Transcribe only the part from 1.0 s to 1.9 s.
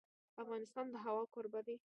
هوا کوربه دی.